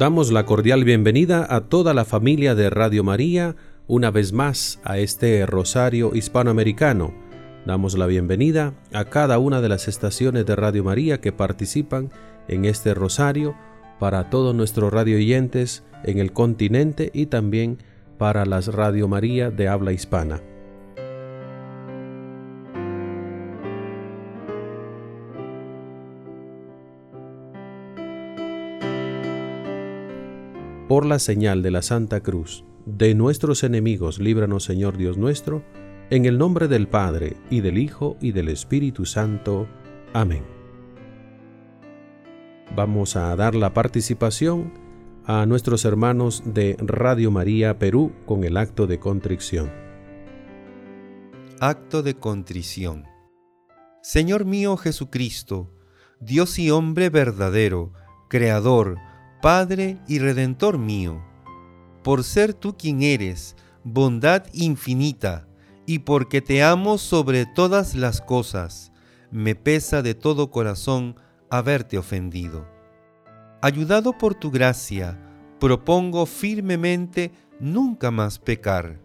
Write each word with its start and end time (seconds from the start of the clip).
Damos 0.00 0.32
la 0.32 0.46
cordial 0.46 0.84
bienvenida 0.84 1.46
a 1.54 1.68
toda 1.68 1.92
la 1.92 2.06
familia 2.06 2.54
de 2.54 2.70
Radio 2.70 3.04
María, 3.04 3.54
una 3.86 4.10
vez 4.10 4.32
más 4.32 4.80
a 4.82 4.96
este 4.96 5.44
Rosario 5.44 6.12
Hispanoamericano. 6.14 7.12
Damos 7.66 7.98
la 7.98 8.06
bienvenida 8.06 8.72
a 8.94 9.04
cada 9.04 9.38
una 9.38 9.60
de 9.60 9.68
las 9.68 9.88
estaciones 9.88 10.46
de 10.46 10.56
Radio 10.56 10.84
María 10.84 11.20
que 11.20 11.32
participan 11.32 12.08
en 12.48 12.64
este 12.64 12.94
Rosario, 12.94 13.54
para 13.98 14.30
todos 14.30 14.54
nuestros 14.54 14.90
radio 14.90 15.18
oyentes 15.18 15.84
en 16.04 16.16
el 16.16 16.32
continente 16.32 17.10
y 17.12 17.26
también 17.26 17.76
para 18.16 18.46
las 18.46 18.68
Radio 18.68 19.06
María 19.06 19.50
de 19.50 19.68
habla 19.68 19.92
hispana. 19.92 20.40
Por 30.90 31.06
la 31.06 31.20
señal 31.20 31.62
de 31.62 31.70
la 31.70 31.82
Santa 31.82 32.20
Cruz, 32.20 32.64
de 32.84 33.14
nuestros 33.14 33.62
enemigos, 33.62 34.18
líbranos 34.18 34.64
Señor 34.64 34.96
Dios 34.96 35.18
nuestro, 35.18 35.62
en 36.10 36.24
el 36.24 36.36
nombre 36.36 36.66
del 36.66 36.88
Padre, 36.88 37.36
y 37.48 37.60
del 37.60 37.78
Hijo, 37.78 38.16
y 38.20 38.32
del 38.32 38.48
Espíritu 38.48 39.06
Santo. 39.06 39.68
Amén. 40.12 40.42
Vamos 42.74 43.14
a 43.14 43.36
dar 43.36 43.54
la 43.54 43.72
participación 43.72 44.72
a 45.26 45.46
nuestros 45.46 45.84
hermanos 45.84 46.42
de 46.44 46.76
Radio 46.80 47.30
María 47.30 47.78
Perú 47.78 48.10
con 48.26 48.42
el 48.42 48.56
acto 48.56 48.88
de 48.88 48.98
contrición. 48.98 49.70
Acto 51.60 52.02
de 52.02 52.14
contrición. 52.14 53.04
Señor 54.02 54.44
mío 54.44 54.76
Jesucristo, 54.76 55.70
Dios 56.18 56.58
y 56.58 56.72
hombre 56.72 57.10
verdadero, 57.10 57.92
Creador, 58.28 58.96
Padre 59.40 59.98
y 60.06 60.18
Redentor 60.18 60.76
mío, 60.76 61.22
por 62.02 62.24
ser 62.24 62.52
tú 62.52 62.76
quien 62.76 63.02
eres, 63.02 63.56
bondad 63.84 64.44
infinita, 64.52 65.46
y 65.86 66.00
porque 66.00 66.42
te 66.42 66.62
amo 66.62 66.98
sobre 66.98 67.46
todas 67.46 67.94
las 67.94 68.20
cosas, 68.20 68.92
me 69.30 69.54
pesa 69.54 70.02
de 70.02 70.14
todo 70.14 70.50
corazón 70.50 71.16
haberte 71.48 71.96
ofendido. 71.98 72.66
Ayudado 73.62 74.16
por 74.16 74.34
tu 74.34 74.50
gracia, 74.50 75.18
propongo 75.58 76.26
firmemente 76.26 77.32
nunca 77.58 78.10
más 78.10 78.38
pecar, 78.38 79.00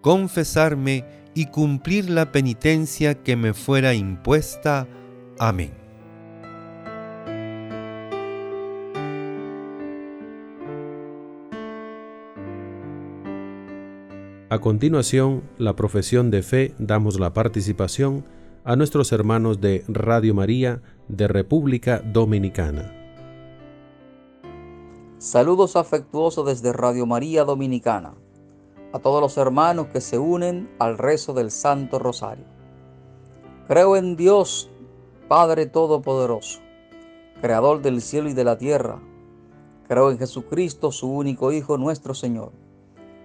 confesarme 0.00 1.04
y 1.34 1.46
cumplir 1.46 2.10
la 2.10 2.32
penitencia 2.32 3.22
que 3.22 3.36
me 3.36 3.54
fuera 3.54 3.94
impuesta. 3.94 4.88
Amén. 5.38 5.83
A 14.54 14.60
continuación, 14.60 15.42
la 15.58 15.74
profesión 15.74 16.30
de 16.30 16.44
fe 16.44 16.76
damos 16.78 17.18
la 17.18 17.34
participación 17.34 18.24
a 18.62 18.76
nuestros 18.76 19.10
hermanos 19.10 19.60
de 19.60 19.82
Radio 19.88 20.32
María 20.32 20.80
de 21.08 21.26
República 21.26 21.98
Dominicana. 21.98 22.94
Saludos 25.18 25.74
afectuosos 25.74 26.46
desde 26.46 26.72
Radio 26.72 27.04
María 27.04 27.42
Dominicana 27.42 28.14
a 28.92 29.00
todos 29.00 29.20
los 29.20 29.36
hermanos 29.38 29.88
que 29.88 30.00
se 30.00 30.20
unen 30.20 30.70
al 30.78 30.98
rezo 30.98 31.34
del 31.34 31.50
Santo 31.50 31.98
Rosario. 31.98 32.44
Creo 33.66 33.96
en 33.96 34.14
Dios, 34.14 34.70
Padre 35.26 35.66
Todopoderoso, 35.66 36.60
Creador 37.40 37.82
del 37.82 38.00
cielo 38.00 38.28
y 38.28 38.34
de 38.34 38.44
la 38.44 38.56
tierra. 38.56 39.02
Creo 39.88 40.12
en 40.12 40.18
Jesucristo, 40.18 40.92
su 40.92 41.10
único 41.10 41.50
Hijo, 41.50 41.76
nuestro 41.76 42.14
Señor 42.14 42.63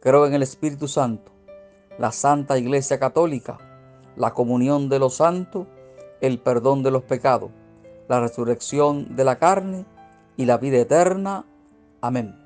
Creo 0.00 0.26
en 0.26 0.34
el 0.34 0.42
Espíritu 0.42 0.86
Santo, 0.86 1.32
la 1.98 2.12
Santa 2.12 2.56
Iglesia 2.56 3.00
Católica, 3.00 3.58
la 4.16 4.32
comunión 4.32 4.88
de 4.88 5.00
los 5.00 5.16
santos, 5.16 5.66
el 6.20 6.38
perdón 6.38 6.84
de 6.84 6.92
los 6.92 7.02
pecados, 7.02 7.50
la 8.08 8.20
resurrección 8.20 9.16
de 9.16 9.24
la 9.24 9.38
carne 9.38 9.86
y 10.36 10.44
la 10.44 10.58
vida 10.58 10.78
eterna. 10.78 11.44
Amén. 12.00 12.36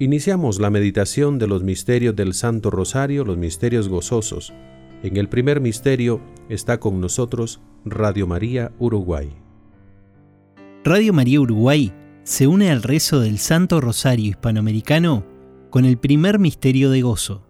Iniciamos 0.00 0.60
la 0.60 0.70
meditación 0.70 1.38
de 1.38 1.46
los 1.46 1.62
misterios 1.62 2.14
del 2.14 2.34
Santo 2.34 2.70
Rosario, 2.70 3.24
los 3.24 3.36
misterios 3.36 3.88
gozosos. 3.88 4.52
En 5.02 5.16
el 5.16 5.28
primer 5.28 5.60
misterio 5.60 6.20
está 6.48 6.80
con 6.80 7.00
nosotros 7.00 7.60
Radio 7.84 8.26
María 8.26 8.72
Uruguay. 8.78 9.30
Radio 10.84 11.12
María 11.12 11.40
Uruguay 11.40 11.92
se 12.24 12.46
une 12.48 12.70
al 12.70 12.82
rezo 12.82 13.20
del 13.20 13.38
Santo 13.38 13.80
Rosario 13.80 14.30
Hispanoamericano 14.30 15.24
con 15.70 15.84
el 15.84 15.98
primer 15.98 16.38
misterio 16.38 16.90
de 16.90 17.02
gozo. 17.02 17.46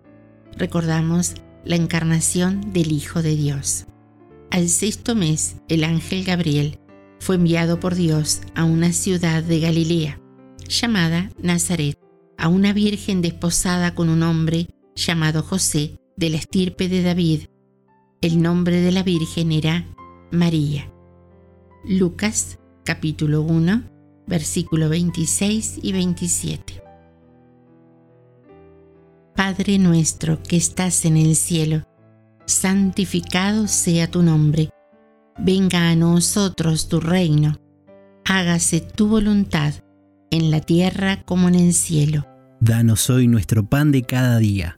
Recordamos 0.57 1.35
la 1.65 1.77
encarnación 1.77 2.73
del 2.73 2.93
Hijo 2.93 3.23
de 3.23 3.35
Dios. 3.35 3.87
Al 4.51 4.69
sexto 4.69 5.15
mes, 5.15 5.57
el 5.69 5.85
ángel 5.85 6.25
Gabriel 6.25 6.79
fue 7.19 7.37
enviado 7.37 7.81
por 7.81 7.95
Dios 7.95 8.41
a 8.55 8.65
una 8.65 8.93
ciudad 8.93 9.43
de 9.43 9.61
Galilea, 9.61 10.21
llamada 10.69 11.31
Nazaret, 11.43 11.99
a 12.37 12.49
una 12.49 12.73
virgen 12.73 13.23
desposada 13.23 13.95
con 13.95 14.09
un 14.09 14.23
hombre 14.23 14.69
llamado 14.95 15.43
José, 15.43 15.99
de 16.19 16.31
la 16.31 16.37
estirpe 16.37 16.89
de 16.89 17.03
David. 17.03 17.43
El 18.21 18.43
nombre 18.43 18.81
de 18.81 18.91
la 18.91 19.05
virgen 19.05 19.53
era 19.53 19.87
María. 20.33 20.93
Lucas 21.85 22.59
capítulo 22.85 23.43
1, 23.43 23.85
versículo 24.27 24.89
26 24.89 25.79
y 25.81 25.93
27. 25.93 26.83
Padre 29.37 29.79
nuestro 29.79 30.43
que 30.43 30.57
estás 30.57 31.05
en 31.05 31.17
el 31.17 31.37
cielo, 31.37 31.85
santificado 32.47 33.69
sea 33.69 34.11
tu 34.11 34.25
nombre. 34.25 34.71
Venga 35.39 35.89
a 35.89 35.95
nosotros 35.95 36.89
tu 36.89 36.99
reino. 36.99 37.55
Hágase 38.25 38.81
tu 38.81 39.07
voluntad 39.07 39.73
en 40.33 40.51
la 40.51 40.61
tierra 40.61 41.23
como 41.23 41.47
en 41.47 41.55
el 41.55 41.73
cielo. 41.75 42.27
Danos 42.61 43.09
hoy 43.09 43.29
nuestro 43.29 43.65
pan 43.69 43.93
de 43.93 44.03
cada 44.03 44.39
día. 44.39 44.78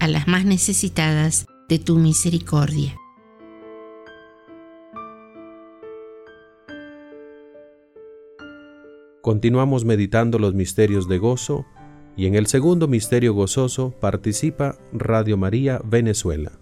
a 0.00 0.08
las 0.08 0.28
más 0.28 0.44
necesitadas 0.44 1.46
de 1.68 1.78
tu 1.78 1.96
misericordia. 1.96 2.96
Continuamos 9.20 9.84
meditando 9.84 10.38
los 10.38 10.54
misterios 10.54 11.08
de 11.08 11.18
gozo 11.18 11.66
y 12.16 12.26
en 12.26 12.34
el 12.34 12.46
segundo 12.46 12.88
misterio 12.88 13.34
gozoso 13.34 13.90
participa 14.00 14.76
Radio 14.92 15.36
María 15.36 15.80
Venezuela. 15.84 16.52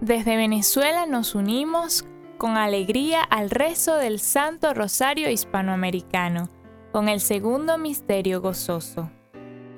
Desde 0.00 0.36
Venezuela 0.36 1.06
nos 1.06 1.34
unimos 1.34 2.04
con 2.38 2.56
alegría 2.56 3.22
al 3.22 3.50
rezo 3.50 3.96
del 3.96 4.20
Santo 4.20 4.74
Rosario 4.74 5.30
Hispanoamericano, 5.30 6.48
con 6.92 7.08
el 7.08 7.20
segundo 7.20 7.78
misterio 7.78 8.40
gozoso. 8.40 9.10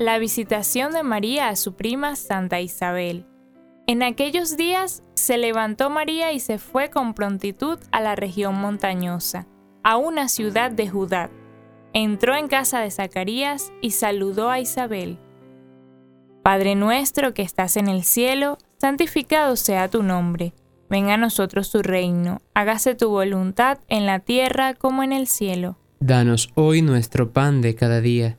La 0.00 0.18
visitación 0.18 0.92
de 0.92 1.02
María 1.02 1.50
a 1.50 1.56
su 1.56 1.74
prima 1.74 2.16
Santa 2.16 2.58
Isabel. 2.58 3.26
En 3.86 4.02
aquellos 4.02 4.56
días 4.56 5.02
se 5.12 5.36
levantó 5.36 5.90
María 5.90 6.32
y 6.32 6.40
se 6.40 6.56
fue 6.56 6.88
con 6.88 7.12
prontitud 7.12 7.78
a 7.92 8.00
la 8.00 8.16
región 8.16 8.54
montañosa, 8.54 9.46
a 9.84 9.98
una 9.98 10.30
ciudad 10.30 10.70
de 10.70 10.88
Judá 10.88 11.30
entró 11.92 12.34
en 12.34 12.48
casa 12.48 12.80
de 12.80 12.90
Zacarías 12.90 13.74
y 13.82 13.90
saludó 13.90 14.48
a 14.48 14.58
Isabel. 14.58 15.18
Padre 16.42 16.76
nuestro 16.76 17.34
que 17.34 17.42
estás 17.42 17.76
en 17.76 17.88
el 17.88 18.02
cielo, 18.02 18.56
santificado 18.78 19.54
sea 19.56 19.88
tu 19.88 20.02
nombre. 20.02 20.54
Venga 20.88 21.14
a 21.14 21.18
nosotros 21.18 21.70
tu 21.70 21.82
reino, 21.82 22.40
hágase 22.54 22.94
tu 22.94 23.10
voluntad 23.10 23.80
en 23.88 24.06
la 24.06 24.20
tierra 24.20 24.72
como 24.72 25.02
en 25.02 25.12
el 25.12 25.26
cielo. 25.26 25.76
Danos 26.00 26.48
hoy 26.54 26.80
nuestro 26.80 27.32
pan 27.34 27.60
de 27.60 27.74
cada 27.74 28.00
día. 28.00 28.38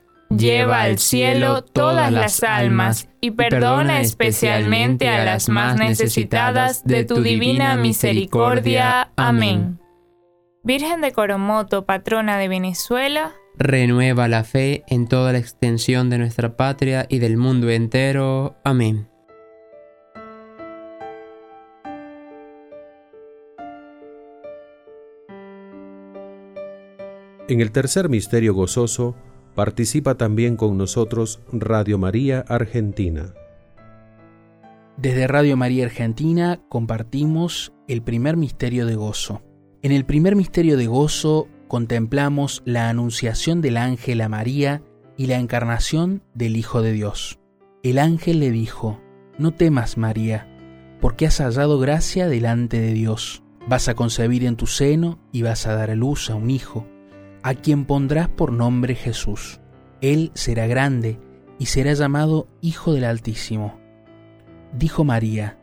Lleva 0.37 0.81
al 0.81 0.97
cielo 0.97 1.61
todas 1.61 2.11
las 2.11 2.41
almas 2.43 3.09
y 3.19 3.31
perdona 3.31 3.99
especialmente 3.99 5.09
a 5.09 5.25
las 5.25 5.49
más 5.49 5.77
necesitadas 5.77 6.85
de 6.85 7.03
tu 7.03 7.21
divina 7.21 7.75
misericordia. 7.75 9.11
Amén. 9.17 9.79
Virgen 10.63 11.01
de 11.01 11.11
Coromoto, 11.11 11.85
patrona 11.85 12.37
de 12.37 12.47
Venezuela, 12.47 13.33
renueva 13.57 14.27
la 14.27 14.43
fe 14.45 14.83
en 14.87 15.07
toda 15.07 15.33
la 15.33 15.39
extensión 15.39 16.09
de 16.09 16.19
nuestra 16.19 16.55
patria 16.55 17.05
y 17.09 17.19
del 17.19 17.35
mundo 17.35 17.69
entero. 17.69 18.55
Amén. 18.63 19.09
En 27.49 27.59
el 27.59 27.71
tercer 27.73 28.07
misterio 28.07 28.53
gozoso, 28.53 29.15
Participa 29.55 30.15
también 30.15 30.55
con 30.55 30.77
nosotros 30.77 31.41
Radio 31.51 31.97
María 31.97 32.45
Argentina. 32.47 33.33
Desde 34.95 35.27
Radio 35.27 35.57
María 35.57 35.85
Argentina 35.85 36.61
compartimos 36.69 37.73
el 37.89 38.01
primer 38.01 38.37
misterio 38.37 38.85
de 38.85 38.95
gozo. 38.95 39.41
En 39.81 39.91
el 39.91 40.05
primer 40.05 40.37
misterio 40.37 40.77
de 40.77 40.87
gozo 40.87 41.49
contemplamos 41.67 42.61
la 42.65 42.87
anunciación 42.87 43.59
del 43.59 43.75
ángel 43.75 44.21
a 44.21 44.29
María 44.29 44.83
y 45.17 45.25
la 45.25 45.37
encarnación 45.37 46.23
del 46.33 46.55
Hijo 46.55 46.81
de 46.81 46.93
Dios. 46.93 47.39
El 47.83 47.99
ángel 47.99 48.39
le 48.39 48.51
dijo, 48.51 49.01
No 49.37 49.51
temas 49.51 49.97
María, 49.97 50.47
porque 51.01 51.25
has 51.25 51.39
hallado 51.41 51.77
gracia 51.77 52.29
delante 52.29 52.79
de 52.79 52.93
Dios. 52.93 53.43
Vas 53.67 53.89
a 53.89 53.95
concebir 53.95 54.45
en 54.45 54.55
tu 54.55 54.67
seno 54.67 55.19
y 55.33 55.41
vas 55.41 55.67
a 55.67 55.75
dar 55.75 55.89
a 55.89 55.95
luz 55.95 56.29
a 56.29 56.35
un 56.35 56.49
hijo 56.49 56.87
a 57.43 57.53
quien 57.53 57.85
pondrás 57.85 58.27
por 58.29 58.51
nombre 58.51 58.95
Jesús. 58.95 59.59
Él 60.01 60.31
será 60.33 60.67
grande 60.67 61.19
y 61.59 61.67
será 61.67 61.93
llamado 61.93 62.47
Hijo 62.61 62.93
del 62.93 63.05
Altísimo. 63.05 63.79
Dijo 64.77 65.03
María, 65.03 65.57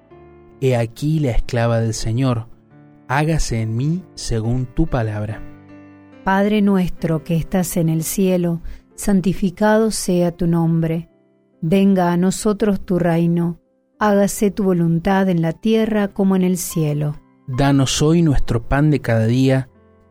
He 0.60 0.76
aquí 0.76 1.20
la 1.20 1.30
esclava 1.30 1.80
del 1.80 1.94
Señor, 1.94 2.48
hágase 3.08 3.62
en 3.62 3.76
mí 3.76 4.04
según 4.14 4.66
tu 4.66 4.86
palabra. 4.86 5.42
Padre 6.24 6.62
nuestro 6.62 7.24
que 7.24 7.36
estás 7.36 7.76
en 7.76 7.88
el 7.88 8.02
cielo, 8.02 8.60
santificado 8.94 9.90
sea 9.90 10.32
tu 10.32 10.46
nombre. 10.46 11.08
Venga 11.60 12.12
a 12.12 12.16
nosotros 12.16 12.84
tu 12.84 12.98
reino, 12.98 13.60
hágase 13.98 14.50
tu 14.50 14.64
voluntad 14.64 15.28
en 15.28 15.42
la 15.42 15.52
tierra 15.52 16.08
como 16.08 16.36
en 16.36 16.42
el 16.42 16.58
cielo. 16.58 17.14
Danos 17.46 18.02
hoy 18.02 18.22
nuestro 18.22 18.68
pan 18.68 18.90
de 18.90 19.00
cada 19.00 19.26
día, 19.26 19.70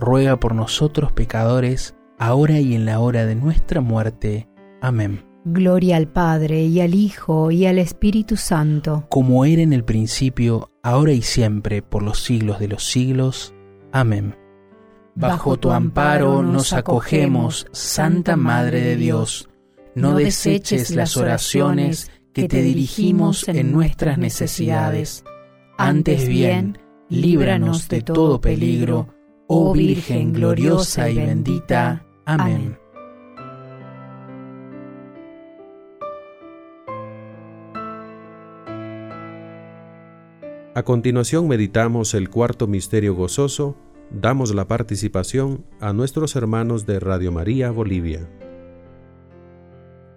ruega 0.00 0.40
por 0.40 0.54
nosotros 0.54 1.12
pecadores, 1.12 1.94
ahora 2.18 2.58
y 2.58 2.74
en 2.74 2.86
la 2.86 2.98
hora 2.98 3.26
de 3.26 3.34
nuestra 3.34 3.80
muerte. 3.80 4.48
Amén. 4.80 5.24
Gloria 5.44 5.96
al 5.96 6.08
Padre 6.08 6.64
y 6.64 6.80
al 6.80 6.94
Hijo 6.94 7.50
y 7.50 7.66
al 7.66 7.78
Espíritu 7.78 8.36
Santo. 8.36 9.06
Como 9.08 9.44
era 9.44 9.62
en 9.62 9.72
el 9.72 9.84
principio, 9.84 10.70
ahora 10.82 11.12
y 11.12 11.22
siempre, 11.22 11.82
por 11.82 12.02
los 12.02 12.22
siglos 12.22 12.58
de 12.58 12.68
los 12.68 12.84
siglos. 12.84 13.54
Amén. 13.92 14.36
Bajo 15.14 15.56
tu 15.56 15.70
amparo 15.70 16.42
nos 16.42 16.72
acogemos, 16.72 17.66
Santa 17.72 18.36
Madre 18.36 18.80
de 18.80 18.96
Dios. 18.96 19.48
No 19.94 20.14
deseches 20.14 20.90
las 20.92 21.16
oraciones 21.16 22.10
que 22.32 22.48
te 22.48 22.62
dirigimos 22.62 23.48
en 23.48 23.72
nuestras 23.72 24.18
necesidades. 24.18 25.24
Antes 25.76 26.28
bien, 26.28 26.78
líbranos 27.08 27.88
de 27.88 28.02
todo 28.02 28.40
peligro, 28.40 29.08
oh 29.52 29.72
Virgen 29.72 30.32
gloriosa 30.32 31.10
y 31.10 31.16
bendita. 31.16 32.06
Amén. 32.24 32.78
A 40.72 40.84
continuación 40.84 41.48
meditamos 41.48 42.14
el 42.14 42.30
cuarto 42.30 42.68
misterio 42.68 43.16
gozoso, 43.16 43.74
damos 44.12 44.54
la 44.54 44.68
participación 44.68 45.64
a 45.80 45.92
nuestros 45.92 46.36
hermanos 46.36 46.86
de 46.86 47.00
Radio 47.00 47.32
María 47.32 47.72
Bolivia. 47.72 48.30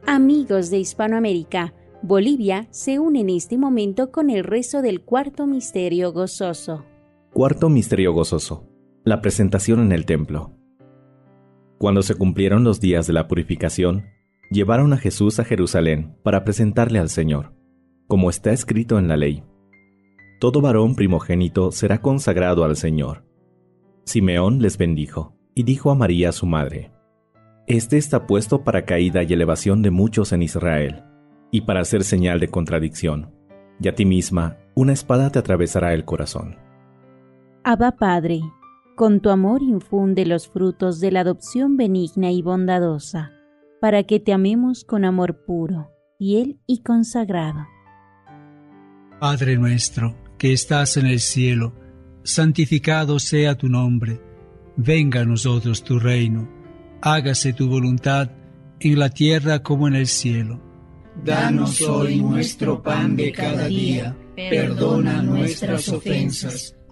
Amigos 0.06 0.69
de 0.69 0.78
Hispanoamérica, 0.78 1.74
Bolivia 2.04 2.67
se 2.69 3.00
une 3.00 3.22
en 3.22 3.32
este 3.32 3.58
momento 3.58 4.12
con 4.12 4.30
el 4.30 4.43
rezo 4.43 4.84
del 4.84 5.02
cuarto 5.02 5.48
misterio 5.48 6.13
gozoso. 6.13 6.86
Cuarto 7.32 7.67
misterio 7.67 8.13
gozoso. 8.13 8.73
La 9.06 9.20
presentación 9.20 9.82
en 9.82 9.92
el 9.92 10.06
templo. 10.06 10.54
Cuando 11.78 12.04
se 12.04 12.16
cumplieron 12.16 12.63
los 12.63 12.80
días 12.80 13.06
de 13.06 13.12
la 13.12 13.28
purificación, 13.28 14.06
llevaron 14.50 14.94
a 14.94 14.98
Jesús 14.98 15.42
a 15.42 15.44
Jerusalén 15.44 16.16
para 16.24 16.46
presentarle 16.46 17.00
al 17.00 17.10
Señor, 17.10 17.54
como 18.08 18.30
está 18.30 18.54
escrito 18.54 18.98
en 18.98 19.10
la 19.10 19.18
ley. 19.18 19.44
Todo 20.39 20.62
varón 20.62 20.96
primogénito 20.96 21.74
será 21.74 22.00
consagrado 22.00 22.63
al 22.63 22.78
Señor. 22.78 23.26
Simeón 24.06 24.62
les 24.62 24.78
bendijo 24.78 25.36
y 25.54 25.63
dijo 25.63 25.92
a 25.92 25.96
María 25.96 26.32
su 26.32 26.46
madre, 26.46 26.94
Este 27.68 27.98
está 27.98 28.26
puesto 28.26 28.63
para 28.63 28.86
caída 28.86 29.22
y 29.24 29.34
elevación 29.34 29.82
de 29.82 29.92
muchos 29.92 30.32
en 30.32 30.44
Israel, 30.44 31.04
y 31.52 31.62
para 31.62 31.82
hacer 31.82 32.06
señal 32.06 32.39
de 32.39 32.48
contradicción, 32.48 33.34
y 33.82 33.89
a 33.89 33.96
ti 33.96 34.06
misma 34.06 34.60
una 34.76 34.94
espada 34.94 35.30
te 35.30 35.39
atravesará 35.39 35.94
el 35.94 36.06
corazón. 36.06 36.56
Abba 37.66 37.92
Padre, 37.92 38.42
con 38.95 39.21
tu 39.21 39.29
amor 39.29 39.63
infunde 39.63 40.25
los 40.25 40.47
frutos 40.47 40.99
de 40.99 41.12
la 41.12 41.21
adopción 41.21 41.77
benigna 41.77 42.32
y 42.32 42.41
bondadosa, 42.41 43.32
para 43.82 44.03
que 44.03 44.19
te 44.19 44.34
amemos 44.34 44.84
con 44.84 45.03
amor 45.03 45.43
puro, 45.45 45.91
fiel 46.17 46.60
y 46.67 46.84
consagrado. 46.84 47.65
Padre 49.19 49.58
nuestro, 49.58 50.15
que 50.38 50.53
estás 50.53 50.97
en 50.97 51.08
el 51.08 51.19
cielo, 51.19 51.73
santificado 52.23 53.19
sea 53.19 53.58
tu 53.58 53.67
nombre, 53.67 54.21
venga 54.77 55.21
a 55.21 55.25
nosotros 55.25 55.84
tu 55.84 55.99
reino, 55.99 56.47
hágase 57.01 57.53
tu 57.53 57.67
voluntad 57.67 58.32
en 58.79 58.99
la 58.99 59.10
tierra 59.10 59.63
como 59.63 59.88
en 59.88 59.95
el 59.95 60.08
cielo. 60.08 60.62
Danos 61.23 61.82
hoy 61.82 62.21
nuestro 62.21 62.82
pan 62.82 63.15
de 63.15 63.32
cada 63.32 63.67
día, 63.67 64.15
perdona 64.36 65.21
nuestras 65.21 65.88
ofensas 65.89 66.75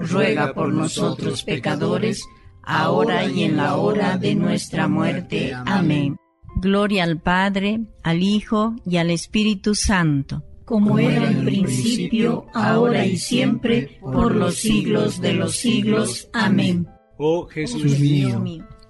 ruega 0.00 0.52
por 0.54 0.72
nosotros 0.72 1.44
pecadores, 1.44 2.24
ahora 2.62 3.26
y 3.26 3.44
en 3.44 3.56
la 3.56 3.76
hora 3.76 4.16
de 4.16 4.34
nuestra 4.34 4.88
muerte. 4.88 5.52
Amén. 5.66 6.16
Gloria 6.56 7.04
al 7.04 7.20
Padre, 7.20 7.80
al 8.02 8.22
Hijo 8.22 8.74
y 8.84 8.96
al 8.96 9.10
Espíritu 9.10 9.74
Santo. 9.74 10.42
Como 10.64 10.98
era 10.98 11.30
en 11.30 11.44
principio, 11.44 12.46
ahora 12.54 13.04
y 13.04 13.16
siempre, 13.16 13.98
por 14.00 14.34
los 14.34 14.56
siglos 14.56 15.20
de 15.20 15.34
los 15.34 15.56
siglos. 15.56 16.28
Amén. 16.32 16.86
Oh 17.18 17.46
Jesús 17.46 17.98
mío, 17.98 18.42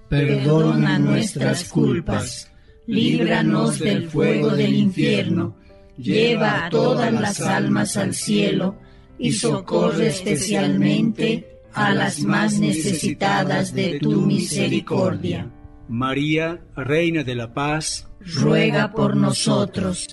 perdona 0.08 0.98
nuestras 0.98 1.68
culpas, 1.68 2.52
líbranos 2.86 3.78
del 3.78 4.08
fuego 4.08 4.50
del 4.50 4.74
infierno, 4.74 5.56
lleva 5.96 6.66
a 6.66 6.70
todas 6.70 7.12
las 7.12 7.40
almas 7.40 7.96
al 7.96 8.14
cielo 8.14 8.76
y 9.20 9.32
socorre 9.32 10.08
especialmente 10.08 11.60
a 11.74 11.94
las 11.94 12.20
más 12.24 12.58
necesitadas 12.58 13.74
de 13.74 14.00
tu 14.00 14.22
misericordia. 14.22 15.50
María, 15.88 16.64
Reina 16.74 17.22
de 17.22 17.34
la 17.34 17.52
Paz, 17.52 18.08
ruega 18.20 18.92
por 18.92 19.16
nosotros. 19.16 20.08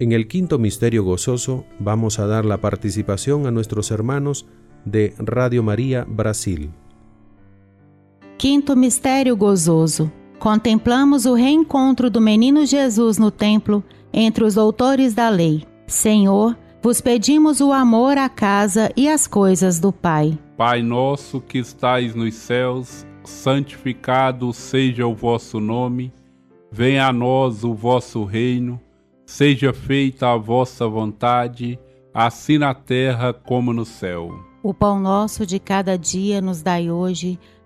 En 0.00 0.10
el 0.10 0.26
quinto 0.26 0.58
misterio 0.58 1.04
gozoso 1.04 1.64
vamos 1.78 2.18
a 2.18 2.26
dar 2.26 2.44
la 2.44 2.60
participación 2.60 3.46
a 3.46 3.52
nuestros 3.52 3.92
hermanos 3.92 4.46
de 4.84 5.14
Radio 5.18 5.62
María 5.62 6.04
Brasil. 6.08 6.70
Quinto 8.36 8.74
mistério 8.74 9.36
gozoso. 9.36 10.10
Contemplamos 10.42 11.24
o 11.24 11.34
reencontro 11.34 12.10
do 12.10 12.20
menino 12.20 12.66
Jesus 12.66 13.16
no 13.16 13.30
templo 13.30 13.80
entre 14.12 14.42
os 14.42 14.56
doutores 14.56 15.14
da 15.14 15.28
lei. 15.28 15.64
Senhor, 15.86 16.58
vos 16.82 17.00
pedimos 17.00 17.60
o 17.60 17.72
amor 17.72 18.18
à 18.18 18.28
casa 18.28 18.90
e 18.96 19.08
às 19.08 19.28
coisas 19.28 19.78
do 19.78 19.92
Pai. 19.92 20.36
Pai 20.56 20.82
nosso 20.82 21.40
que 21.40 21.58
estais 21.58 22.12
nos 22.16 22.34
céus, 22.34 23.06
santificado 23.22 24.52
seja 24.52 25.06
o 25.06 25.14
vosso 25.14 25.60
nome. 25.60 26.12
Venha 26.72 27.06
a 27.06 27.12
nós 27.12 27.62
o 27.62 27.72
vosso 27.72 28.24
reino 28.24 28.80
Seja 29.32 29.72
feita 29.72 30.30
a 30.30 30.36
vossa 30.36 30.86
vontade, 30.86 31.78
assim 32.12 32.58
na 32.58 32.74
terra 32.74 33.32
como 33.32 33.72
no 33.72 33.84
céu. 33.84 34.30
O 34.62 34.74
pão 34.74 35.00
nosso 35.00 35.46
de 35.46 35.58
cada 35.58 35.96
dia 35.96 36.40
nos 36.42 36.60
dai 36.60 36.90
hoje, 36.90 37.38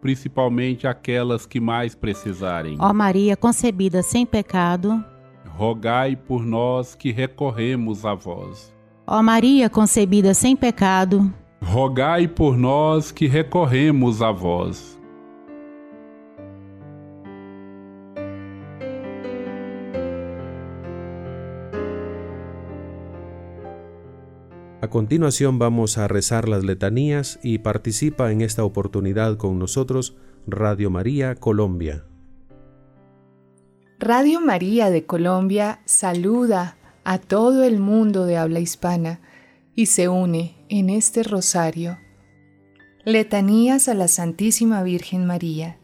principalmente 0.00 0.86
aquelas 0.86 1.46
que 1.46 1.60
mais 1.60 1.94
precisarem. 1.94 2.76
Ó 2.80 2.92
Maria 2.92 3.36
concebida 3.36 4.02
sem 4.02 4.24
pecado, 4.24 5.04
rogai 5.46 6.16
por 6.16 6.44
nós 6.44 6.94
que 6.94 7.10
recorremos 7.12 8.04
a 8.04 8.14
vós. 8.14 8.74
Ó 9.06 9.22
Maria 9.22 9.70
concebida 9.70 10.34
sem 10.34 10.56
pecado, 10.56 11.32
rogai 11.62 12.28
por 12.28 12.56
nós 12.56 13.10
que 13.10 13.26
recorremos 13.26 14.22
a 14.22 14.30
vós. 14.30 14.97
A 24.88 24.90
continuación 24.90 25.58
vamos 25.58 25.98
a 25.98 26.08
rezar 26.08 26.48
las 26.48 26.64
letanías 26.64 27.38
y 27.42 27.58
participa 27.58 28.32
en 28.32 28.40
esta 28.40 28.64
oportunidad 28.64 29.36
con 29.36 29.58
nosotros 29.58 30.16
Radio 30.46 30.88
María 30.88 31.34
Colombia. 31.34 32.06
Radio 33.98 34.40
María 34.40 34.88
de 34.88 35.04
Colombia 35.04 35.82
saluda 35.84 36.78
a 37.04 37.18
todo 37.18 37.64
el 37.64 37.80
mundo 37.80 38.24
de 38.24 38.38
habla 38.38 38.60
hispana 38.60 39.20
y 39.74 39.86
se 39.86 40.08
une 40.08 40.56
en 40.70 40.88
este 40.88 41.22
rosario. 41.22 41.98
Letanías 43.04 43.88
a 43.88 43.94
la 43.94 44.08
Santísima 44.08 44.82
Virgen 44.82 45.26
María. 45.26 45.76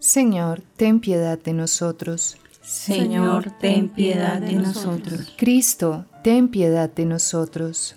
Señor, 0.00 0.60
ten 0.76 1.00
piedad 1.00 1.38
de 1.38 1.54
nosotros. 1.54 2.36
Señor, 2.60 3.52
ten 3.58 3.88
piedad 3.88 4.38
de 4.42 4.52
nosotros. 4.52 5.32
Cristo, 5.38 6.04
ten 6.22 6.48
piedad 6.48 6.90
de 6.90 7.06
nosotros. 7.06 7.96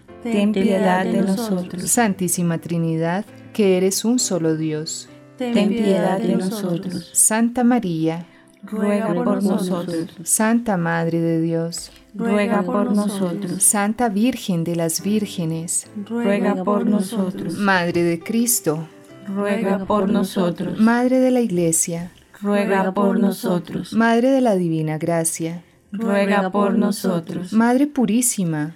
ten 0.23 0.51
piedad 0.51 1.05
de 1.05 1.21
nosotros. 1.21 1.89
Santísima 1.89 2.57
Trinidad, 2.57 3.25
que 3.53 3.77
eres 3.77 4.05
un 4.05 4.19
solo 4.19 4.55
Dios, 4.55 5.09
ten 5.37 5.69
piedad 5.69 6.19
de 6.19 6.35
nosotros. 6.35 7.09
Santa 7.13 7.63
María, 7.63 8.25
ruega 8.63 9.13
por 9.13 9.43
nosotros. 9.43 10.09
Santa 10.23 10.77
Madre 10.77 11.19
de 11.19 11.41
Dios, 11.41 11.91
ruega 12.13 12.61
por 12.63 12.93
nosotros. 12.93 13.63
Santa 13.63 14.09
Virgen 14.09 14.63
de 14.63 14.75
las 14.75 15.01
Vírgenes, 15.01 15.87
ruega 16.07 16.63
por 16.63 16.85
nosotros. 16.85 17.57
Madre 17.57 18.03
de 18.03 18.19
Cristo, 18.19 18.87
ruega 19.27 19.85
por 19.85 20.09
nosotros. 20.09 20.79
Madre 20.79 21.19
de 21.19 21.31
la 21.31 21.41
Iglesia, 21.41 22.11
ruega 22.41 22.93
por 22.93 23.19
nosotros. 23.19 23.93
Madre 23.93 24.29
de 24.29 24.41
la 24.41 24.55
Divina 24.55 24.97
Gracia, 24.97 25.63
ruega 25.91 26.51
por 26.51 26.77
nosotros. 26.77 27.53
Madre 27.53 27.87
Purísima, 27.87 28.75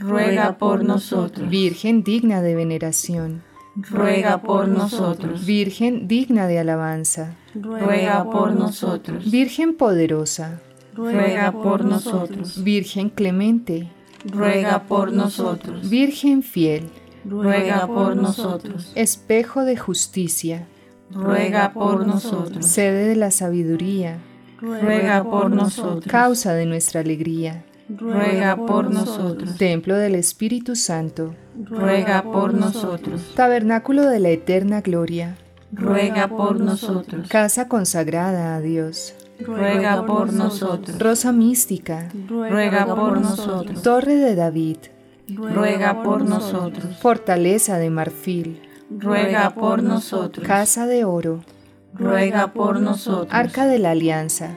ruega 0.00 0.56
por 0.56 0.82
nosotros. 0.82 1.48
Virgen 1.48 2.02
digna 2.02 2.42
de 2.42 2.54
veneración, 2.54 3.42
ruega 3.76 4.42
por 4.42 4.66
nosotros. 4.66 5.44
Virgen 5.44 6.08
digna 6.08 6.46
de 6.46 6.58
alabanza, 6.58 7.36
ruega 7.54 8.24
por 8.24 8.54
nosotros. 8.54 9.30
Virgen 9.30 9.76
poderosa, 9.76 10.60
ruega 10.94 11.52
por 11.52 11.84
nosotros. 11.84 12.62
Virgen 12.64 13.10
clemente, 13.10 13.88
ruega 14.24 14.82
por 14.84 15.12
nosotros. 15.12 15.88
Virgen 15.88 16.42
fiel, 16.42 16.88
ruega 17.24 17.86
por 17.86 18.16
nosotros. 18.16 18.92
espejo 18.94 19.64
de 19.64 19.76
justicia, 19.76 20.66
ruega 21.12 21.72
por 21.72 22.06
nosotros. 22.06 22.66
sede 22.66 23.08
de 23.08 23.16
la 23.16 23.30
sabiduría, 23.30 24.18
ruega 24.60 25.22
por 25.22 25.50
nosotros. 25.50 26.10
causa 26.10 26.54
de 26.54 26.66
nuestra 26.66 27.00
alegría, 27.00 27.64
ruega 27.96 28.56
por 28.56 28.90
nosotros. 28.92 29.56
templo 29.56 29.96
del 29.96 30.14
Espíritu 30.14 30.76
Santo, 30.76 31.34
ruega 31.64 32.22
por 32.22 32.54
nosotros. 32.54 33.32
tabernáculo 33.34 34.06
de 34.06 34.20
la 34.20 34.28
eterna 34.30 34.80
gloria, 34.80 35.36
ruega 35.72 36.28
por 36.28 36.60
nosotros. 36.60 37.28
casa 37.28 37.68
consagrada 37.68 38.54
a 38.56 38.60
Dios, 38.60 39.14
ruega 39.40 40.04
por 40.06 40.32
nosotros. 40.32 40.98
rosa 40.98 41.32
mística, 41.32 42.08
ruega 42.28 42.86
por 42.94 43.20
nosotros. 43.20 43.82
torre 43.82 44.16
de 44.16 44.34
David, 44.34 44.78
ruega 45.28 46.02
por 46.02 46.24
nosotros. 46.24 46.96
fortaleza 46.98 47.78
de 47.78 47.90
marfil, 47.90 48.62
ruega 48.90 49.50
por 49.54 49.82
nosotros. 49.82 50.46
casa 50.46 50.86
de 50.86 51.04
oro, 51.04 51.44
ruega 51.94 52.52
por 52.52 52.80
nosotros. 52.80 53.28
arca 53.32 53.66
de 53.66 53.78
la 53.78 53.90
alianza, 53.90 54.56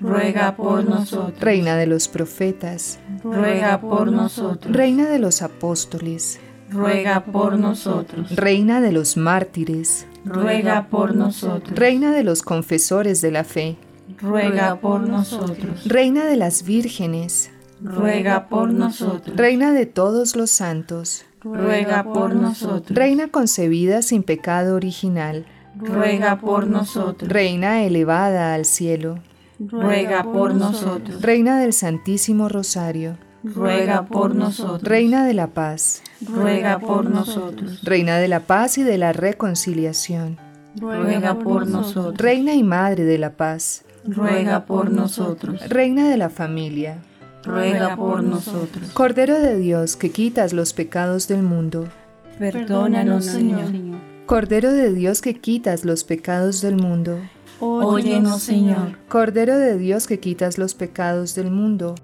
ruega 0.00 0.56
por 0.56 0.84
nosotros. 0.84 1.40
reina 1.40 1.76
de 1.76 1.86
los 1.86 2.08
profetas, 2.08 2.98
ruega 3.22 3.80
por 3.80 4.12
nosotros. 4.12 4.74
reina 4.74 5.08
de 5.08 5.18
los 5.18 5.42
apóstoles, 5.42 6.38
ruega 6.70 7.24
por 7.24 7.58
nosotros. 7.58 8.34
reina 8.34 8.80
de 8.80 8.92
los 8.92 9.16
mártires, 9.16 10.06
ruega 10.24 10.88
por 10.88 11.14
nosotros. 11.14 11.78
reina 11.78 12.12
de 12.12 12.24
los 12.24 12.42
confesores 12.42 13.20
de 13.20 13.30
la 13.30 13.44
fe, 13.44 13.76
ruega 14.20 14.76
por 14.80 15.00
nosotros. 15.00 15.86
reina 15.86 16.24
de 16.26 16.36
las 16.36 16.64
vírgenes, 16.64 17.50
ruega 17.82 18.48
por 18.48 18.72
nosotros. 18.72 19.36
reina 19.36 19.72
de 19.72 19.86
todos 19.86 20.36
los 20.36 20.50
santos, 20.50 21.24
ruega 21.42 22.02
por 22.04 22.34
nosotros. 22.34 22.96
reina 22.96 23.28
concebida 23.28 24.02
sin 24.02 24.22
pecado 24.22 24.74
original, 24.74 25.46
ruega 25.78 26.38
por 26.38 26.66
nosotros. 26.66 27.30
reina 27.30 27.82
elevada 27.84 28.54
al 28.54 28.64
cielo, 28.64 29.20
ruega 29.58 30.22
por 30.22 30.54
nosotros. 30.54 31.22
reina 31.22 31.58
del 31.60 31.72
Santísimo 31.72 32.48
Rosario, 32.48 33.16
ruega 33.42 34.04
por 34.06 34.34
nosotros. 34.34 34.82
reina 34.82 35.26
de 35.26 35.34
la 35.34 35.48
paz, 35.48 36.02
ruega 36.26 36.78
por 36.78 37.08
nosotros. 37.08 37.82
reina 37.82 38.18
de 38.18 38.28
la 38.28 38.40
paz 38.40 38.78
y 38.78 38.82
de 38.82 38.98
la 38.98 39.12
reconciliación, 39.12 40.38
ruega 40.78 41.38
por 41.38 41.66
nosotros. 41.66 42.16
reina 42.18 42.54
y 42.54 42.62
madre 42.62 43.04
de 43.04 43.18
la 43.18 43.30
paz, 43.30 43.84
ruega 44.04 44.66
por 44.66 44.90
nosotros. 44.90 45.60
reina 45.68 46.08
de 46.08 46.16
la 46.16 46.30
familia, 46.30 46.98
ruega 47.44 47.96
por 47.96 48.22
nosotros. 48.22 48.90
Cordero 48.92 49.38
de 49.38 49.56
Dios 49.56 49.96
que 49.96 50.10
quitas 50.10 50.52
los 50.52 50.72
pecados 50.72 51.28
del 51.28 51.42
mundo, 51.42 51.88
Perdónanos, 52.38 53.24
Señor. 53.24 53.72
Cordero 54.26 54.72
de 54.72 54.92
Dios 54.92 55.22
que 55.22 55.34
quitas 55.40 55.84
los 55.84 56.04
pecados 56.04 56.60
del 56.60 56.76
mundo, 56.76 57.18
Óyenos, 57.60 58.42
Señor. 58.42 58.98
Cordero 59.08 59.56
de 59.58 59.78
Dios 59.78 60.06
que 60.06 60.20
quitas 60.20 60.58
los 60.58 60.74
pecados 60.74 61.34
del 61.34 61.50
mundo, 61.50 61.94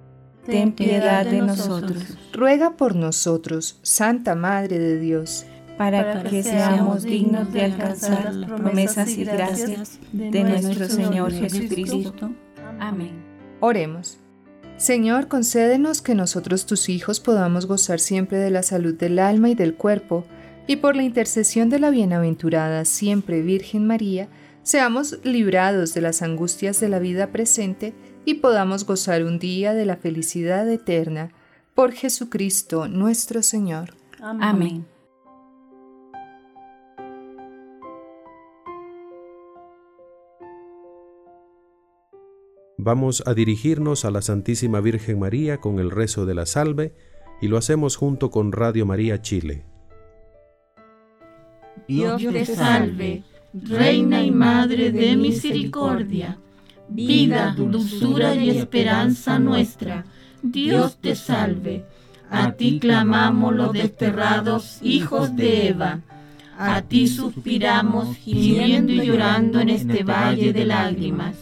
Ten 0.46 0.72
piedad 0.72 1.24
de 1.24 1.40
nosotros, 1.40 2.02
ruega 2.32 2.76
por 2.76 2.96
nosotros, 2.96 3.78
Santa 3.82 4.34
Madre 4.34 4.80
de 4.80 4.98
Dios, 4.98 5.46
para 5.78 6.24
que 6.24 6.42
seamos 6.42 7.04
dignos 7.04 7.52
de 7.52 7.62
alcanzar 7.62 8.34
las 8.34 8.50
promesas 8.50 9.08
y 9.10 9.24
gracias 9.24 10.00
de 10.12 10.42
nuestro 10.42 10.88
Señor 10.88 11.32
Jesucristo. 11.32 12.32
Amén. 12.80 13.12
Oremos. 13.60 14.18
Señor, 14.76 15.28
concédenos 15.28 16.02
que 16.02 16.16
nosotros 16.16 16.66
tus 16.66 16.88
hijos 16.88 17.20
podamos 17.20 17.66
gozar 17.66 18.00
siempre 18.00 18.38
de 18.38 18.50
la 18.50 18.64
salud 18.64 18.94
del 18.94 19.20
alma 19.20 19.48
y 19.48 19.54
del 19.54 19.74
cuerpo, 19.74 20.24
y 20.66 20.76
por 20.76 20.96
la 20.96 21.04
intercesión 21.04 21.70
de 21.70 21.78
la 21.78 21.90
bienaventurada 21.90 22.84
siempre 22.84 23.42
Virgen 23.42 23.86
María, 23.86 24.28
seamos 24.62 25.18
librados 25.24 25.94
de 25.94 26.00
las 26.00 26.22
angustias 26.22 26.80
de 26.80 26.88
la 26.88 26.98
vida 26.98 27.32
presente 27.32 27.94
y 28.24 28.34
podamos 28.34 28.86
gozar 28.86 29.24
un 29.24 29.38
día 29.38 29.74
de 29.74 29.86
la 29.86 29.96
felicidad 29.96 30.68
eterna. 30.70 31.32
Por 31.74 31.92
Jesucristo 31.92 32.88
nuestro 32.88 33.42
Señor. 33.42 33.94
Amén. 34.20 34.86
Vamos 42.84 43.22
a 43.26 43.34
dirigirnos 43.34 44.04
a 44.04 44.10
la 44.10 44.22
Santísima 44.22 44.80
Virgen 44.80 45.20
María 45.20 45.58
con 45.58 45.78
el 45.78 45.90
rezo 45.90 46.26
de 46.26 46.34
la 46.34 46.46
salve 46.46 46.94
y 47.40 47.46
lo 47.46 47.56
hacemos 47.56 47.96
junto 47.96 48.30
con 48.30 48.50
Radio 48.50 48.86
María 48.86 49.22
Chile. 49.22 49.64
Dios 51.86 52.20
te 52.20 52.44
salve, 52.44 53.24
Reina 53.54 54.22
y 54.22 54.30
Madre 54.30 54.92
de 54.92 55.14
misericordia, 55.16 56.38
vida, 56.88 57.54
dulzura 57.56 58.34
y 58.34 58.50
esperanza 58.50 59.38
nuestra. 59.38 60.04
Dios 60.42 60.96
te 60.96 61.14
salve. 61.14 61.84
A 62.30 62.52
ti 62.52 62.78
clamamos 62.78 63.54
los 63.54 63.72
desterrados 63.72 64.78
hijos 64.82 65.36
de 65.36 65.68
Eva. 65.68 66.00
A 66.58 66.80
ti 66.82 67.08
suspiramos, 67.08 68.16
gimiendo 68.16 68.92
y 68.92 69.04
llorando 69.04 69.60
en 69.60 69.68
este 69.68 70.02
valle 70.02 70.52
de 70.52 70.64
lágrimas. 70.64 71.36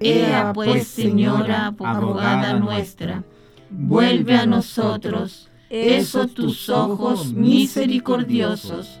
Ea 0.00 0.52
pues, 0.54 0.86
Señora, 0.86 1.74
abogada 1.78 2.58
nuestra, 2.58 3.22
vuelve 3.70 4.36
a 4.36 4.46
nosotros 4.46 5.50
esos 5.68 6.32
tus 6.34 6.68
ojos 6.68 7.32
misericordiosos, 7.32 9.00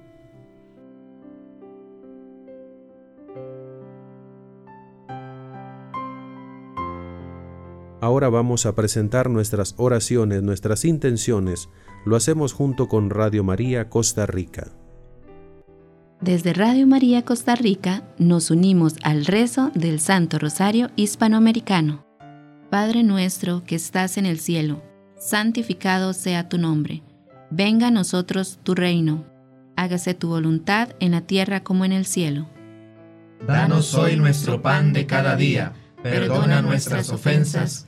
Ahora 8.01 8.29
vamos 8.29 8.65
a 8.65 8.73
presentar 8.73 9.29
nuestras 9.29 9.75
oraciones, 9.77 10.41
nuestras 10.41 10.85
intenciones. 10.85 11.69
Lo 12.03 12.15
hacemos 12.15 12.51
junto 12.51 12.87
con 12.87 13.11
Radio 13.11 13.43
María 13.43 13.89
Costa 13.89 14.25
Rica. 14.25 14.69
Desde 16.19 16.53
Radio 16.53 16.87
María 16.87 17.23
Costa 17.23 17.53
Rica 17.53 18.01
nos 18.17 18.49
unimos 18.49 18.95
al 19.03 19.25
rezo 19.25 19.69
del 19.75 19.99
Santo 19.99 20.39
Rosario 20.39 20.89
Hispanoamericano. 20.95 22.03
Padre 22.71 23.03
nuestro 23.03 23.63
que 23.65 23.75
estás 23.75 24.17
en 24.17 24.25
el 24.25 24.39
cielo, 24.39 24.81
santificado 25.19 26.13
sea 26.13 26.49
tu 26.49 26.57
nombre. 26.57 27.03
Venga 27.51 27.89
a 27.89 27.91
nosotros 27.91 28.57
tu 28.63 28.73
reino. 28.73 29.25
Hágase 29.75 30.15
tu 30.15 30.29
voluntad 30.29 30.89
en 30.99 31.11
la 31.11 31.21
tierra 31.21 31.63
como 31.63 31.85
en 31.85 31.91
el 31.91 32.05
cielo. 32.07 32.47
Danos 33.45 33.93
hoy 33.93 34.15
nuestro 34.15 34.63
pan 34.63 34.91
de 34.91 35.05
cada 35.05 35.35
día. 35.35 35.73
Perdona 36.01 36.63
nuestras 36.63 37.11
ofensas 37.11 37.87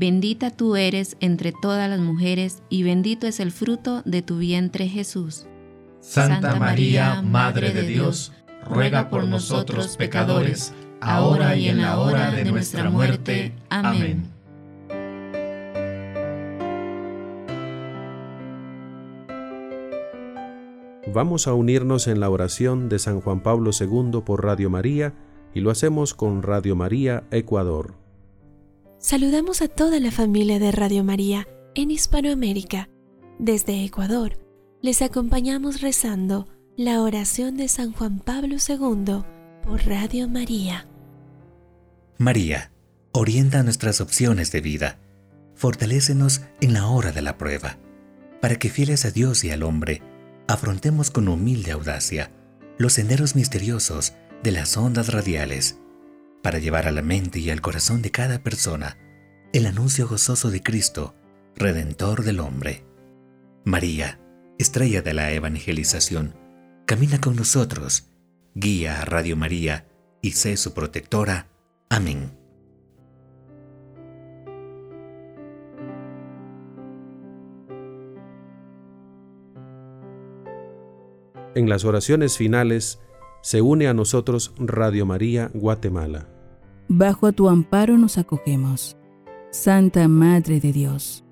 Bendita 0.00 0.52
tú 0.52 0.76
eres 0.76 1.16
entre 1.18 1.50
todas 1.50 1.90
las 1.90 1.98
mujeres 1.98 2.62
y 2.68 2.84
bendito 2.84 3.26
es 3.26 3.40
el 3.40 3.50
fruto 3.50 4.02
de 4.04 4.22
tu 4.22 4.38
vientre 4.38 4.86
Jesús. 4.86 5.48
Santa 5.98 6.54
María, 6.54 7.20
Madre 7.20 7.72
de 7.72 7.82
Dios, 7.82 8.32
ruega 8.64 9.10
por 9.10 9.24
nosotros 9.24 9.96
pecadores, 9.96 10.72
ahora 11.00 11.56
y 11.56 11.66
en 11.66 11.82
la 11.82 11.98
hora 11.98 12.30
de 12.30 12.44
nuestra 12.44 12.90
muerte. 12.90 13.52
Amén. 13.70 14.30
Vamos 21.12 21.48
a 21.48 21.54
unirnos 21.54 22.06
en 22.06 22.20
la 22.20 22.30
oración 22.30 22.88
de 22.88 23.00
San 23.00 23.20
Juan 23.20 23.42
Pablo 23.42 23.72
II 23.72 24.20
por 24.24 24.44
Radio 24.44 24.70
María 24.70 25.14
y 25.54 25.58
lo 25.58 25.72
hacemos 25.72 26.14
con 26.14 26.44
Radio 26.44 26.76
María 26.76 27.24
Ecuador. 27.32 27.97
Saludamos 29.00 29.62
a 29.62 29.68
toda 29.68 30.00
la 30.00 30.10
familia 30.10 30.58
de 30.58 30.72
Radio 30.72 31.04
María 31.04 31.46
en 31.76 31.92
Hispanoamérica. 31.92 32.88
Desde 33.38 33.84
Ecuador, 33.84 34.40
les 34.82 35.02
acompañamos 35.02 35.82
rezando 35.82 36.48
la 36.76 37.00
oración 37.02 37.56
de 37.56 37.68
San 37.68 37.92
Juan 37.92 38.18
Pablo 38.18 38.56
II 38.56 39.22
por 39.64 39.86
Radio 39.86 40.28
María. 40.28 40.88
María, 42.18 42.72
orienta 43.12 43.62
nuestras 43.62 44.00
opciones 44.00 44.50
de 44.50 44.62
vida. 44.62 44.98
Fortalécenos 45.54 46.40
en 46.60 46.72
la 46.72 46.88
hora 46.88 47.12
de 47.12 47.22
la 47.22 47.38
prueba, 47.38 47.78
para 48.40 48.56
que 48.56 48.68
fieles 48.68 49.04
a 49.04 49.12
Dios 49.12 49.44
y 49.44 49.52
al 49.52 49.62
hombre, 49.62 50.02
afrontemos 50.48 51.12
con 51.12 51.28
humilde 51.28 51.70
audacia 51.70 52.32
los 52.78 52.94
senderos 52.94 53.36
misteriosos 53.36 54.14
de 54.42 54.50
las 54.50 54.76
ondas 54.76 55.12
radiales 55.12 55.78
para 56.42 56.58
llevar 56.58 56.86
a 56.86 56.92
la 56.92 57.02
mente 57.02 57.38
y 57.38 57.50
al 57.50 57.60
corazón 57.60 58.02
de 58.02 58.10
cada 58.10 58.42
persona 58.42 58.98
el 59.52 59.66
anuncio 59.66 60.06
gozoso 60.06 60.50
de 60.50 60.62
Cristo, 60.62 61.14
Redentor 61.56 62.22
del 62.22 62.40
hombre. 62.40 62.84
María, 63.64 64.20
estrella 64.58 65.02
de 65.02 65.14
la 65.14 65.32
evangelización, 65.32 66.34
camina 66.86 67.20
con 67.20 67.34
nosotros, 67.34 68.10
guía 68.54 69.00
a 69.00 69.04
Radio 69.04 69.36
María 69.36 69.88
y 70.20 70.32
sé 70.32 70.56
su 70.56 70.74
protectora. 70.74 71.48
Amén. 71.88 72.36
En 81.54 81.68
las 81.68 81.84
oraciones 81.84 82.36
finales, 82.36 83.00
se 83.40 83.62
une 83.62 83.86
a 83.88 83.94
nosotros 83.94 84.52
Radio 84.58 85.06
María 85.06 85.50
Guatemala. 85.54 86.28
Bajo 86.88 87.32
tu 87.32 87.48
amparo 87.48 87.98
nos 87.98 88.18
acogemos, 88.18 88.96
Santa 89.50 90.08
Madre 90.08 90.60
de 90.60 90.72
Dios. 90.72 91.24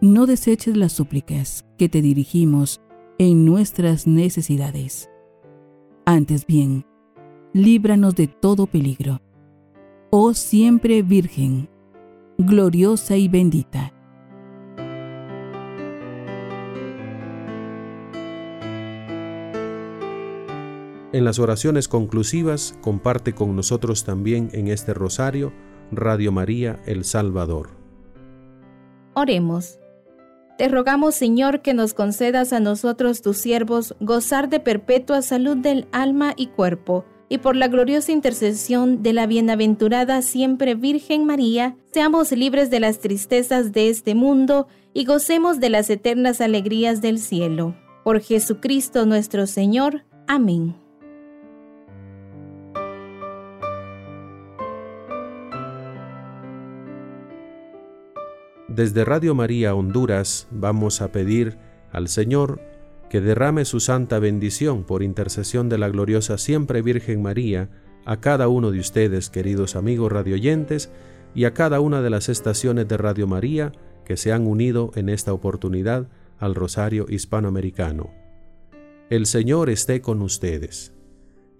No 0.00 0.26
deseches 0.26 0.76
las 0.76 0.92
súplicas 0.92 1.64
que 1.78 1.88
te 1.88 2.02
dirigimos 2.02 2.80
en 3.18 3.44
nuestras 3.44 4.06
necesidades. 4.06 5.10
Antes 6.04 6.46
bien, 6.46 6.84
líbranos 7.52 8.14
de 8.14 8.26
todo 8.26 8.66
peligro. 8.66 9.20
Oh 10.10 10.34
siempre 10.34 11.02
Virgen, 11.02 11.68
gloriosa 12.38 13.16
y 13.16 13.28
bendita 13.28 13.94
En 21.14 21.24
las 21.24 21.38
oraciones 21.38 21.86
conclusivas 21.86 22.76
comparte 22.80 23.36
con 23.36 23.54
nosotros 23.54 24.02
también 24.02 24.50
en 24.52 24.66
este 24.66 24.94
rosario 24.94 25.52
Radio 25.92 26.32
María 26.32 26.80
El 26.86 27.04
Salvador. 27.04 27.68
Oremos. 29.14 29.78
Te 30.58 30.66
rogamos, 30.66 31.14
Señor, 31.14 31.62
que 31.62 31.72
nos 31.72 31.94
concedas 31.94 32.52
a 32.52 32.58
nosotros, 32.58 33.22
tus 33.22 33.36
siervos, 33.36 33.94
gozar 34.00 34.48
de 34.48 34.58
perpetua 34.58 35.22
salud 35.22 35.56
del 35.56 35.86
alma 35.92 36.32
y 36.36 36.48
cuerpo, 36.48 37.04
y 37.28 37.38
por 37.38 37.54
la 37.54 37.68
gloriosa 37.68 38.10
intercesión 38.10 39.04
de 39.04 39.12
la 39.12 39.28
bienaventurada 39.28 40.20
siempre 40.20 40.74
Virgen 40.74 41.26
María, 41.26 41.76
seamos 41.92 42.32
libres 42.32 42.70
de 42.70 42.80
las 42.80 42.98
tristezas 42.98 43.70
de 43.70 43.88
este 43.88 44.16
mundo 44.16 44.66
y 44.92 45.04
gocemos 45.04 45.60
de 45.60 45.70
las 45.70 45.90
eternas 45.90 46.40
alegrías 46.40 47.00
del 47.00 47.20
cielo. 47.20 47.76
Por 48.02 48.20
Jesucristo 48.20 49.06
nuestro 49.06 49.46
Señor. 49.46 50.02
Amén. 50.26 50.74
Desde 58.74 59.04
Radio 59.04 59.36
María 59.36 59.72
Honduras 59.72 60.48
vamos 60.50 61.00
a 61.00 61.12
pedir 61.12 61.58
al 61.92 62.08
Señor 62.08 62.60
que 63.08 63.20
derrame 63.20 63.64
su 63.66 63.78
santa 63.78 64.18
bendición 64.18 64.82
por 64.82 65.04
intercesión 65.04 65.68
de 65.68 65.78
la 65.78 65.88
gloriosa 65.88 66.38
siempre 66.38 66.82
Virgen 66.82 67.22
María 67.22 67.70
a 68.04 68.20
cada 68.20 68.48
uno 68.48 68.72
de 68.72 68.80
ustedes, 68.80 69.30
queridos 69.30 69.76
amigos 69.76 70.10
radioyentes, 70.10 70.90
y 71.36 71.44
a 71.44 71.54
cada 71.54 71.78
una 71.78 72.02
de 72.02 72.10
las 72.10 72.28
estaciones 72.28 72.88
de 72.88 72.96
Radio 72.96 73.28
María 73.28 73.70
que 74.04 74.16
se 74.16 74.32
han 74.32 74.44
unido 74.44 74.90
en 74.96 75.08
esta 75.08 75.32
oportunidad 75.32 76.08
al 76.40 76.56
Rosario 76.56 77.06
Hispanoamericano. 77.08 78.10
El 79.08 79.26
Señor 79.26 79.70
esté 79.70 80.00
con 80.00 80.20
ustedes, 80.20 80.92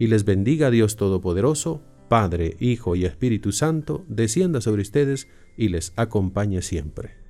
y 0.01 0.09
les 0.09 0.25
bendiga 0.25 0.69
Dios 0.69 0.97
Todopoderoso, 0.97 1.81
Padre, 2.09 2.57
Hijo 2.59 2.97
y 2.97 3.05
Espíritu 3.05 3.53
Santo, 3.53 4.05
descienda 4.09 4.61
sobre 4.61 4.83
ustedes 4.83 5.29
y 5.57 5.69
les 5.69 5.93
acompañe 5.97 6.63
siempre. 6.63 7.24